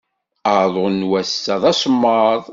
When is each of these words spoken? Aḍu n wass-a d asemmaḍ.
Aḍu 0.57 0.87
n 0.89 1.07
wass-a 1.09 1.55
d 1.61 1.63
asemmaḍ. 1.71 2.41